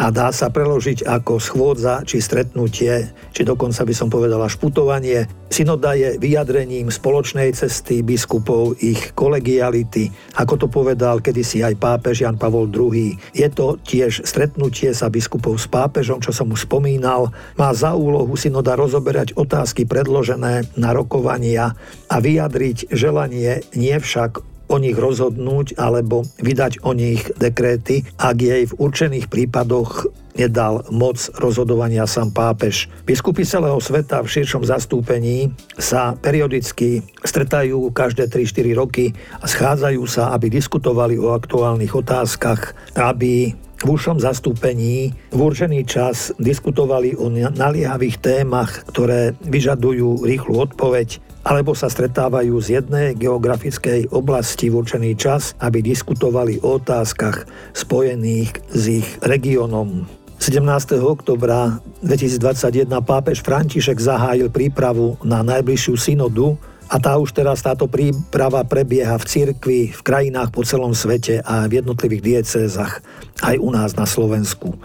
a 0.00 0.08
dá 0.08 0.32
sa 0.32 0.48
preložiť 0.48 1.04
ako 1.04 1.36
schôdza 1.36 2.00
či 2.08 2.24
stretnutie, 2.24 3.12
či 3.36 3.44
dokonca 3.44 3.84
by 3.84 3.92
som 3.92 4.08
povedala 4.08 4.48
šputovanie. 4.48 5.28
Synoda 5.52 5.92
je 5.92 6.16
vyjadrením 6.16 6.88
spoločnej 6.88 7.52
cesty 7.52 8.00
biskupov, 8.00 8.80
ich 8.80 9.12
kolegiality, 9.12 10.08
ako 10.40 10.64
to 10.64 10.66
povedal 10.72 11.20
kedysi 11.20 11.60
aj 11.60 11.76
pápež 11.76 12.24
Jan 12.24 12.40
Pavol 12.40 12.72
II. 12.72 13.12
Je 13.36 13.48
to 13.52 13.76
tiež 13.76 14.24
stretnutie 14.24 14.96
sa 14.96 15.12
biskupov 15.12 15.60
s 15.60 15.68
pápežom, 15.68 16.24
čo 16.24 16.32
som 16.32 16.48
už 16.48 16.64
spomínal. 16.64 17.28
Má 17.60 17.68
za 17.76 17.92
úlohu 17.92 18.32
synoda 18.40 18.78
rozoberať 18.80 19.36
otázky 19.36 19.84
predložené 19.84 20.64
na 20.80 20.90
rokovania 20.96 21.76
a 22.08 22.16
vyjadriť 22.22 22.88
želanie 22.88 23.60
nie 23.76 23.96
však 24.00 24.49
o 24.70 24.78
nich 24.78 24.94
rozhodnúť 24.94 25.74
alebo 25.74 26.22
vydať 26.38 26.86
o 26.86 26.94
nich 26.94 27.26
dekréty, 27.34 28.06
ak 28.16 28.36
jej 28.38 28.64
v 28.70 28.76
určených 28.78 29.26
prípadoch 29.26 30.06
nedal 30.38 30.86
moc 30.94 31.18
rozhodovania 31.36 32.06
sám 32.06 32.30
pápež. 32.30 32.86
Biskupy 33.04 33.42
celého 33.42 33.76
sveta 33.82 34.22
v 34.22 34.30
širšom 34.30 34.62
zastúpení 34.62 35.50
sa 35.74 36.14
periodicky 36.16 37.02
stretajú 37.26 37.90
každé 37.90 38.30
3-4 38.30 38.78
roky 38.78 39.12
a 39.42 39.44
schádzajú 39.50 40.02
sa, 40.06 40.30
aby 40.32 40.48
diskutovali 40.48 41.18
o 41.18 41.34
aktuálnych 41.34 41.92
otázkach, 41.92 42.72
aby 42.94 43.52
v 43.80 43.88
užšom 43.88 44.20
zastúpení 44.20 45.16
v 45.32 45.38
určený 45.40 45.88
čas 45.88 46.36
diskutovali 46.36 47.16
o 47.16 47.32
naliehavých 47.32 48.20
témach, 48.20 48.84
ktoré 48.92 49.32
vyžadujú 49.40 50.28
rýchlu 50.28 50.60
odpoveď 50.68 51.29
alebo 51.50 51.74
sa 51.74 51.90
stretávajú 51.90 52.54
z 52.62 52.78
jednej 52.78 53.18
geografickej 53.18 54.14
oblasti 54.14 54.70
v 54.70 54.86
určený 54.86 55.18
čas, 55.18 55.58
aby 55.58 55.82
diskutovali 55.82 56.62
o 56.62 56.78
otázkach 56.78 57.42
spojených 57.74 58.54
s 58.70 59.02
ich 59.02 59.08
regiónom. 59.18 60.06
17. 60.38 60.62
oktobra 61.02 61.82
2021 62.06 62.86
pápež 63.02 63.42
František 63.42 63.98
zahájil 63.98 64.46
prípravu 64.54 65.18
na 65.26 65.42
najbližšiu 65.42 65.94
synodu 65.98 66.54
a 66.86 67.02
tá 67.02 67.18
už 67.18 67.34
teraz 67.34 67.66
táto 67.66 67.90
príprava 67.90 68.62
prebieha 68.62 69.18
v 69.18 69.26
cirkvi, 69.26 69.80
v 69.90 70.00
krajinách 70.06 70.54
po 70.54 70.62
celom 70.62 70.94
svete 70.94 71.42
a 71.42 71.66
v 71.66 71.82
jednotlivých 71.82 72.22
diecézach, 72.22 73.02
aj 73.42 73.58
u 73.58 73.68
nás 73.74 73.98
na 73.98 74.06
Slovensku. 74.06 74.78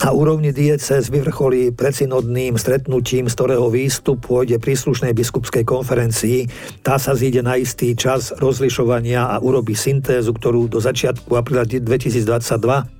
Na 0.00 0.16
úrovni 0.16 0.48
diecez 0.48 1.12
vyvrcholí 1.12 1.76
predsynodným 1.76 2.56
stretnutím, 2.56 3.28
z 3.28 3.36
ktorého 3.36 3.68
výstup 3.68 4.24
pôjde 4.24 4.56
príslušnej 4.56 5.12
biskupskej 5.12 5.60
konferencii. 5.60 6.48
Tá 6.80 6.96
sa 6.96 7.12
zíde 7.12 7.44
na 7.44 7.60
istý 7.60 7.92
čas 7.92 8.32
rozlišovania 8.32 9.28
a 9.28 9.36
urobí 9.44 9.76
syntézu, 9.76 10.32
ktorú 10.32 10.72
do 10.72 10.80
začiatku 10.80 11.36
apríla 11.36 11.68
2022 11.68 12.24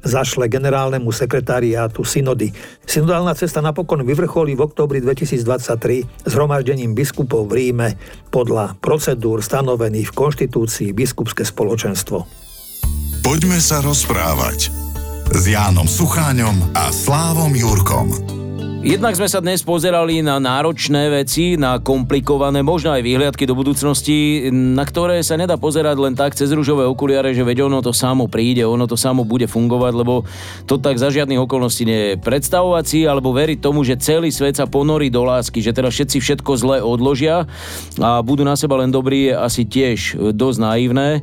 zašle 0.05 0.45
generálnemu 0.53 1.09
sekretariátu 1.09 2.05
synody. 2.05 2.53
Synodálna 2.85 3.33
cesta 3.33 3.65
napokon 3.65 4.05
vyvrcholí 4.05 4.53
v 4.53 4.69
oktobri 4.69 5.01
2023 5.01 6.29
zhromaždením 6.29 6.93
biskupov 6.93 7.49
v 7.49 7.65
Ríme 7.65 7.89
podľa 8.29 8.77
procedúr 8.77 9.41
stanovených 9.41 10.13
v 10.13 10.17
konštitúcii 10.21 10.93
biskupské 10.93 11.49
spoločenstvo. 11.49 12.29
Poďme 13.25 13.57
sa 13.57 13.81
rozprávať 13.81 14.80
s 15.31 15.47
Jánom 15.47 15.87
Sucháňom 15.87 16.75
a 16.75 16.91
Slávom 16.91 17.55
Jurkom. 17.55 18.11
Jednak 18.83 19.15
sme 19.15 19.31
sa 19.31 19.39
dnes 19.39 19.63
pozerali 19.63 20.25
na 20.27 20.43
náročné 20.43 21.07
veci, 21.13 21.55
na 21.55 21.79
komplikované, 21.79 22.67
možno 22.67 22.91
aj 22.91 23.05
výhľadky 23.05 23.47
do 23.47 23.55
budúcnosti, 23.55 24.51
na 24.51 24.83
ktoré 24.83 25.23
sa 25.23 25.39
nedá 25.39 25.55
pozerať 25.55 25.97
len 26.03 26.19
tak 26.19 26.35
cez 26.35 26.51
rúžové 26.51 26.83
okuliare, 26.83 27.31
že 27.31 27.47
veď 27.47 27.71
ono 27.71 27.79
to 27.79 27.95
samo 27.95 28.27
príde, 28.27 28.67
ono 28.67 28.91
to 28.91 28.99
samo 28.99 29.23
bude 29.23 29.47
fungovať, 29.47 29.93
lebo 29.95 30.27
to 30.67 30.83
tak 30.83 30.99
za 30.99 31.15
žiadnych 31.15 31.45
okolností 31.47 31.87
nie 31.87 32.01
je. 32.01 32.13
Predstavovať 32.19 32.85
si 32.89 33.01
alebo 33.07 33.31
veriť 33.31 33.63
tomu, 33.63 33.87
že 33.87 34.01
celý 34.03 34.35
svet 34.35 34.59
sa 34.59 34.67
ponorí 34.67 35.15
do 35.15 35.23
lásky, 35.23 35.63
že 35.63 35.77
teda 35.77 35.95
všetci 35.95 36.19
všetko 36.19 36.51
zle 36.59 36.77
odložia 36.83 37.47
a 38.03 38.19
budú 38.25 38.43
na 38.43 38.59
seba 38.59 38.83
len 38.83 38.91
dobrí, 38.91 39.31
je 39.31 39.39
asi 39.39 39.63
tiež 39.63 40.19
dosť 40.35 40.59
naivné. 40.59 41.23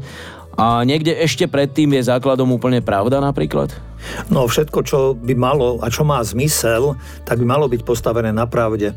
A 0.57 0.81
niekde 0.87 1.13
ešte 1.13 1.45
predtým 1.45 1.91
je 1.97 2.07
základom 2.07 2.49
úplne 2.49 2.81
pravda 2.81 3.21
napríklad? 3.21 3.87
No 4.29 4.47
všetko, 4.47 4.79
čo 4.83 4.99
by 5.13 5.33
malo 5.37 5.79
a 5.83 5.91
čo 5.91 6.07
má 6.07 6.21
zmysel, 6.23 6.97
tak 7.23 7.41
by 7.41 7.45
malo 7.45 7.65
byť 7.69 7.81
postavené 7.83 8.33
na 8.33 8.49
pravde. 8.49 8.95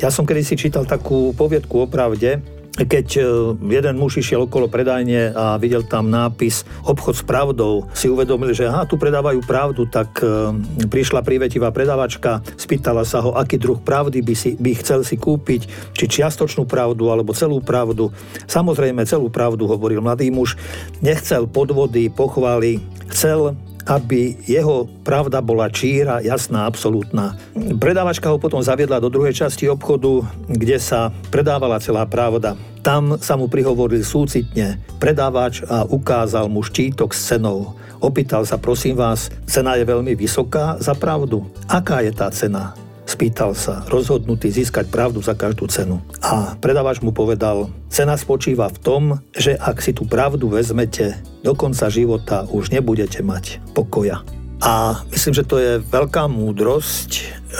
Ja 0.00 0.08
som 0.08 0.24
kedy 0.24 0.42
si 0.42 0.54
čítal 0.58 0.88
takú 0.88 1.36
poviedku 1.36 1.84
o 1.84 1.86
pravde, 1.86 2.40
keď 2.72 3.06
e, 3.16 3.22
jeden 3.68 4.00
muž 4.00 4.24
išiel 4.24 4.48
okolo 4.48 4.64
predajne 4.64 5.36
a 5.36 5.60
videl 5.60 5.84
tam 5.84 6.08
nápis 6.08 6.64
obchod 6.88 7.20
s 7.20 7.24
pravdou, 7.24 7.84
si 7.92 8.08
uvedomil, 8.08 8.56
že 8.56 8.64
aha, 8.64 8.88
tu 8.88 8.96
predávajú 8.96 9.44
pravdu, 9.44 9.84
tak 9.84 10.24
e, 10.24 10.56
prišla 10.88 11.20
prívetivá 11.20 11.68
predavačka, 11.68 12.40
spýtala 12.56 13.04
sa 13.04 13.20
ho, 13.20 13.36
aký 13.36 13.60
druh 13.60 13.76
pravdy 13.76 14.24
by, 14.24 14.34
si, 14.34 14.56
by 14.56 14.72
chcel 14.80 15.04
si 15.04 15.20
kúpiť, 15.20 15.92
či 15.92 16.04
čiastočnú 16.08 16.64
pravdu 16.64 17.12
alebo 17.12 17.36
celú 17.36 17.60
pravdu. 17.60 18.08
Samozrejme 18.48 19.04
celú 19.04 19.28
pravdu, 19.28 19.68
hovoril 19.68 20.00
mladý 20.00 20.32
muž. 20.32 20.56
Nechcel 21.04 21.44
podvody, 21.44 22.08
pochvály, 22.08 22.80
chcel 23.12 23.52
aby 23.86 24.36
jeho 24.46 24.86
pravda 25.02 25.42
bola 25.42 25.70
číra, 25.72 26.22
jasná, 26.22 26.66
absolútna. 26.66 27.34
Predávačka 27.78 28.30
ho 28.30 28.38
potom 28.38 28.62
zaviedla 28.62 29.02
do 29.02 29.10
druhej 29.10 29.34
časti 29.34 29.66
obchodu, 29.66 30.22
kde 30.50 30.78
sa 30.78 31.10
predávala 31.30 31.82
celá 31.82 32.06
pravda. 32.06 32.54
Tam 32.82 33.14
sa 33.22 33.38
mu 33.38 33.46
prihovoril 33.46 34.02
súcitne 34.02 34.82
predávač 34.98 35.62
a 35.66 35.86
ukázal 35.86 36.50
mu 36.50 36.66
štítok 36.66 37.14
s 37.14 37.30
cenou. 37.34 37.78
Opýtal 38.02 38.42
sa, 38.42 38.58
prosím 38.58 38.98
vás, 38.98 39.30
cena 39.46 39.78
je 39.78 39.86
veľmi 39.86 40.18
vysoká 40.18 40.74
za 40.82 40.90
pravdu. 40.98 41.46
Aká 41.70 42.02
je 42.02 42.10
tá 42.10 42.26
cena? 42.34 42.74
Spýtal 43.02 43.58
sa, 43.58 43.82
rozhodnutý 43.90 44.48
získať 44.48 44.86
pravdu 44.86 45.18
za 45.20 45.34
každú 45.34 45.66
cenu. 45.66 45.98
A 46.22 46.54
predávač 46.62 47.02
mu 47.02 47.10
povedal, 47.10 47.68
cena 47.90 48.14
spočíva 48.14 48.70
v 48.70 48.78
tom, 48.78 49.02
že 49.34 49.58
ak 49.58 49.82
si 49.82 49.90
tú 49.90 50.06
pravdu 50.06 50.46
vezmete, 50.46 51.18
do 51.42 51.52
konca 51.58 51.90
života 51.90 52.46
už 52.46 52.70
nebudete 52.70 53.20
mať 53.20 53.58
pokoja. 53.74 54.22
A 54.62 55.02
myslím, 55.10 55.34
že 55.34 55.42
to 55.42 55.58
je 55.58 55.72
veľká 55.82 56.30
múdrosť, 56.30 57.10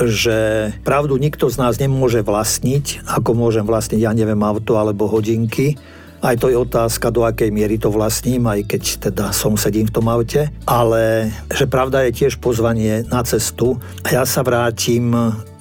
že 0.06 0.38
pravdu 0.86 1.18
nikto 1.18 1.50
z 1.50 1.58
nás 1.58 1.74
nemôže 1.82 2.22
vlastniť, 2.22 3.02
ako 3.10 3.34
môžem 3.34 3.66
vlastniť, 3.66 3.98
ja 4.06 4.14
neviem, 4.14 4.38
auto 4.38 4.78
alebo 4.78 5.10
hodinky, 5.10 5.74
aj 6.22 6.38
to 6.38 6.46
je 6.48 6.56
otázka, 6.56 7.10
do 7.10 7.26
akej 7.26 7.50
miery 7.50 7.82
to 7.82 7.90
vlastním, 7.90 8.46
aj 8.46 8.62
keď 8.70 8.82
teda 9.10 9.24
som 9.34 9.58
sedím 9.58 9.90
v 9.90 9.94
tom 9.98 10.06
aute. 10.06 10.54
Ale 10.70 11.34
že 11.50 11.66
pravda 11.66 12.06
je 12.06 12.24
tiež 12.24 12.38
pozvanie 12.38 13.02
na 13.10 13.26
cestu. 13.26 13.82
A 14.06 14.14
ja 14.14 14.22
sa 14.22 14.46
vrátim 14.46 15.10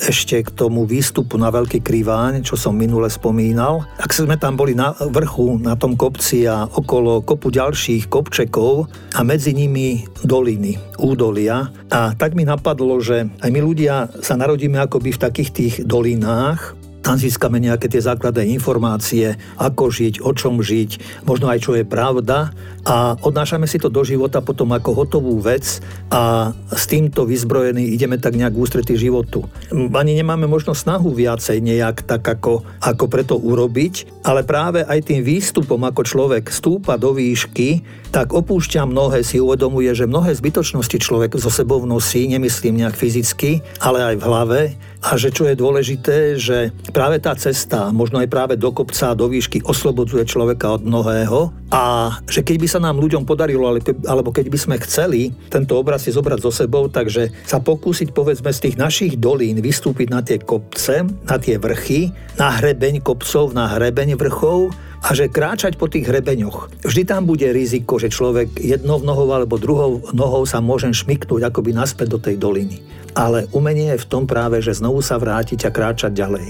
ešte 0.02 0.42
k 0.42 0.50
tomu 0.54 0.86
výstupu 0.86 1.38
na 1.38 1.54
Veľký 1.54 1.82
Kriváň, 1.82 2.42
čo 2.42 2.58
som 2.58 2.74
minule 2.74 3.10
spomínal. 3.10 3.86
Ak 4.02 4.14
sme 4.14 4.38
tam 4.38 4.58
boli 4.58 4.74
na 4.74 4.94
vrchu, 4.98 5.62
na 5.62 5.78
tom 5.78 5.94
kopci 5.94 6.46
a 6.50 6.66
okolo 6.66 7.22
kopu 7.22 7.54
ďalších 7.54 8.10
kopčekov 8.10 8.90
a 9.18 9.22
medzi 9.22 9.54
nimi 9.54 10.06
doliny, 10.26 10.78
údolia. 11.02 11.70
A 11.90 12.14
tak 12.18 12.34
mi 12.34 12.46
napadlo, 12.46 12.98
že 13.02 13.30
aj 13.42 13.50
my 13.50 13.62
ľudia 13.62 14.10
sa 14.22 14.38
narodíme 14.38 14.78
akoby 14.82 15.14
v 15.14 15.22
takých 15.22 15.50
tých 15.54 15.74
dolinách, 15.86 16.81
tam 17.02 17.18
získame 17.18 17.58
nejaké 17.58 17.90
tie 17.90 18.02
základné 18.02 18.54
informácie, 18.54 19.36
ako 19.58 19.90
žiť, 19.90 20.22
o 20.22 20.32
čom 20.38 20.62
žiť, 20.62 21.24
možno 21.26 21.50
aj 21.50 21.60
čo 21.66 21.72
je 21.74 21.86
pravda 21.86 22.54
a 22.82 23.14
odnášame 23.22 23.70
si 23.70 23.78
to 23.78 23.94
do 23.94 24.02
života 24.02 24.42
potom 24.42 24.74
ako 24.74 25.06
hotovú 25.06 25.38
vec 25.38 25.82
a 26.10 26.54
s 26.74 26.90
týmto 26.90 27.30
vyzbrojení 27.30 27.94
ideme 27.94 28.18
tak 28.18 28.38
nejak 28.38 28.58
ústretí 28.58 28.98
životu. 28.98 29.46
Ani 29.74 30.18
nemáme 30.18 30.50
možno 30.50 30.74
snahu 30.74 31.14
viacej 31.14 31.62
nejak 31.62 32.06
tak 32.06 32.26
ako, 32.26 32.66
ako 32.82 33.06
preto 33.06 33.38
urobiť, 33.38 34.26
ale 34.26 34.42
práve 34.46 34.82
aj 34.86 35.10
tým 35.10 35.22
výstupom, 35.22 35.82
ako 35.86 36.02
človek 36.06 36.50
stúpa 36.50 36.98
do 36.98 37.14
výšky, 37.14 37.86
tak 38.10 38.34
opúšťa 38.34 38.86
mnohé, 38.90 39.22
si 39.22 39.38
uvedomuje, 39.38 39.94
že 39.94 40.10
mnohé 40.10 40.34
zbytočnosti 40.36 40.98
človek 41.00 41.38
so 41.38 41.54
sebou 41.54 41.86
nosí, 41.86 42.28
nemyslím 42.28 42.82
nejak 42.82 42.98
fyzicky, 42.98 43.64
ale 43.80 44.14
aj 44.14 44.16
v 44.20 44.26
hlave 44.26 44.62
a 45.02 45.18
že 45.18 45.34
čo 45.34 45.50
je 45.50 45.58
dôležité, 45.58 46.38
že 46.38 46.70
práve 46.92 47.18
tá 47.24 47.34
cesta, 47.34 47.90
možno 47.96 48.20
aj 48.20 48.30
práve 48.30 48.54
do 48.60 48.70
kopca, 48.70 49.16
do 49.16 49.32
výšky 49.32 49.64
oslobodzuje 49.64 50.28
človeka 50.28 50.78
od 50.78 50.86
mnohého. 50.86 51.50
A 51.72 52.14
že 52.28 52.44
keď 52.44 52.56
by 52.60 52.68
sa 52.68 52.80
nám 52.84 53.00
ľuďom 53.00 53.24
podarilo, 53.24 53.72
alebo 54.06 54.30
keď 54.30 54.52
by 54.52 54.60
sme 54.60 54.76
chceli 54.84 55.32
tento 55.48 55.80
obraz 55.80 56.04
si 56.04 56.12
zobrať 56.12 56.40
so 56.44 56.52
sebou, 56.52 56.92
takže 56.92 57.32
sa 57.48 57.64
pokúsiť 57.64 58.12
povedzme 58.12 58.52
z 58.52 58.70
tých 58.70 58.76
našich 58.76 59.14
dolín 59.18 59.64
vystúpiť 59.64 60.08
na 60.12 60.20
tie 60.20 60.38
kopce, 60.38 61.08
na 61.08 61.36
tie 61.40 61.56
vrchy, 61.56 62.12
na 62.36 62.60
hrebeň 62.60 63.00
kopcov, 63.00 63.56
na 63.56 63.72
hrebeň 63.72 64.20
vrchov 64.20 64.91
a 65.02 65.18
že 65.18 65.34
kráčať 65.34 65.82
po 65.82 65.90
tých 65.90 66.06
hrebeňoch. 66.06 66.86
Vždy 66.86 67.04
tam 67.10 67.26
bude 67.26 67.50
riziko, 67.50 67.98
že 67.98 68.14
človek 68.14 68.62
jednou 68.62 69.02
nohou 69.02 69.34
alebo 69.34 69.58
druhou 69.58 70.06
nohou 70.14 70.46
sa 70.46 70.62
môže 70.62 70.94
šmiknúť 70.94 71.50
akoby 71.50 71.74
naspäť 71.74 72.08
do 72.14 72.20
tej 72.22 72.38
doliny. 72.38 72.86
Ale 73.18 73.50
umenie 73.52 73.98
je 73.98 74.04
v 74.06 74.10
tom 74.10 74.24
práve, 74.30 74.62
že 74.62 74.78
znovu 74.78 75.02
sa 75.02 75.18
vrátiť 75.18 75.68
a 75.68 75.74
kráčať 75.74 76.16
ďalej. 76.16 76.48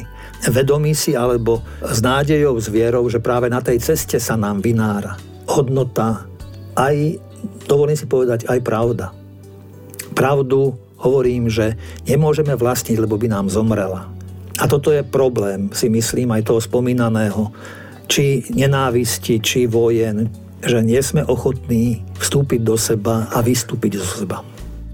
Vedomí 0.51 0.91
si 0.93 1.15
alebo 1.15 1.63
s 1.81 2.03
nádejou, 2.03 2.59
s 2.59 2.67
vierou, 2.67 3.07
že 3.07 3.23
práve 3.23 3.47
na 3.47 3.63
tej 3.63 3.81
ceste 3.81 4.19
sa 4.19 4.35
nám 4.35 4.59
vynára 4.61 5.31
hodnota, 5.51 6.23
aj, 6.79 7.19
dovolím 7.67 7.99
si 7.99 8.07
povedať, 8.07 8.47
aj 8.47 8.59
pravda. 8.63 9.11
Pravdu 10.15 10.79
hovorím, 11.01 11.51
že 11.51 11.75
nemôžeme 12.07 12.55
vlastniť, 12.55 12.95
lebo 12.95 13.19
by 13.19 13.27
nám 13.27 13.51
zomrela. 13.51 14.07
A 14.61 14.69
toto 14.69 14.93
je 14.93 15.01
problém, 15.01 15.73
si 15.73 15.89
myslím, 15.89 16.31
aj 16.31 16.47
toho 16.47 16.61
spomínaného 16.61 17.49
či 18.11 18.43
nenávisti, 18.51 19.39
či 19.39 19.71
vojen, 19.71 20.27
že 20.59 20.83
nie 20.83 20.99
sme 20.99 21.23
ochotní 21.23 22.03
vstúpiť 22.19 22.59
do 22.59 22.75
seba 22.75 23.31
a 23.31 23.39
vystúpiť 23.39 24.03
zo 24.03 24.27
seba. 24.27 24.43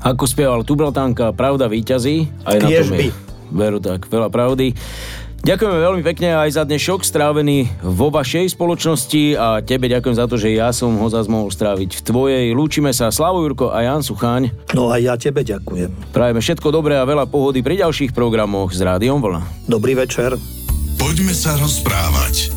Ako 0.05 0.29
spieval 0.29 0.61
Tublatánka, 0.61 1.33
pravda 1.33 1.65
výťazí, 1.65 2.29
aj 2.45 2.57
na 2.61 2.69
tom 2.69 2.93
je 2.93 3.09
veru 3.49 3.81
tak, 3.81 4.05
veľa 4.05 4.29
pravdy. 4.29 4.77
Ďakujeme 5.37 5.77
veľmi 5.79 6.01
pekne 6.03 6.33
aj 6.43 6.59
za 6.59 6.63
dnes 6.67 6.81
šok 6.83 7.07
strávený 7.07 7.71
vo 7.81 8.11
vašej 8.13 8.53
spoločnosti 8.53 9.37
a 9.37 9.63
tebe 9.65 9.87
ďakujem 9.87 10.17
za 10.17 10.25
to, 10.27 10.35
že 10.35 10.53
ja 10.53 10.69
som 10.75 10.97
ho 10.97 11.07
zase 11.07 11.29
mohol 11.31 11.49
stráviť 11.49 11.97
v 11.97 12.01
tvojej. 12.03 12.45
Lúčime 12.51 12.91
sa 12.91 13.13
Slavo 13.13 13.41
Jurko 13.45 13.71
a 13.71 13.85
Jan 13.85 14.03
Sucháň. 14.03 14.51
No 14.75 14.91
a 14.91 14.99
ja 14.99 15.15
tebe 15.15 15.41
ďakujem. 15.47 16.13
Prajeme 16.13 16.41
všetko 16.41 16.67
dobré 16.73 16.99
a 16.99 17.07
veľa 17.07 17.29
pohody 17.31 17.63
pri 17.63 17.79
ďalších 17.79 18.11
programoch 18.11 18.75
s 18.75 18.81
Rádiom 18.81 19.23
Vlna. 19.23 19.69
Dobrý 19.71 19.95
večer. 19.95 20.35
Poďme 20.99 21.31
sa 21.31 21.55
rozprávať 21.55 22.56